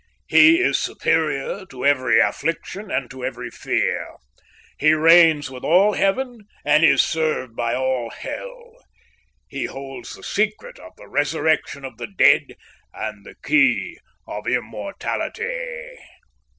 [0.25, 4.15] He is superior to every affliction and to every fear.
[4.79, 8.77] He reigns with all heaven and is served by all hell.
[9.47, 12.55] He holds the secret of the resurrection of the dead,
[12.95, 15.97] and the key of immortality."